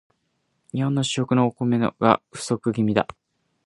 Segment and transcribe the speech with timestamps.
[0.73, 3.07] 日本の主食のお米が不足気味だ